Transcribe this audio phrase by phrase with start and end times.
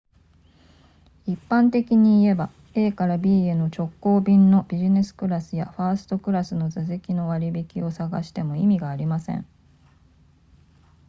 [1.27, 9.45] 一般的に言えば a から b への直行便のビジネスクラスやファーストクラスの座席の割引を探しても意味がありません